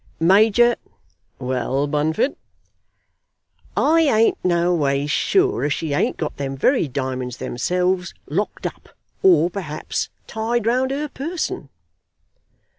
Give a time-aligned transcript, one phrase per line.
[0.19, 0.77] Major,"
[1.39, 2.35] "Well, Bunfit?"
[3.77, 8.89] "I ain't noways sure as she ain't got them very diamonds themselves locked up,
[9.21, 11.69] or, perhaps, tied round her person."